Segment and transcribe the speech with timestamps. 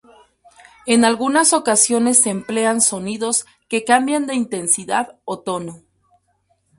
[0.87, 5.83] En algunas ocasiones se emplean sonidos que cambian de intensidad o tono.